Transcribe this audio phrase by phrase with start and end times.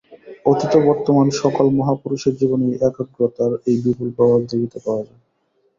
[0.45, 5.21] অতীত ও বর্তমান সকল মহাপুরুষের জীবনেই একাগ্রতার এই বিপুল প্রভাব দেখিতে পাওয়া যায়।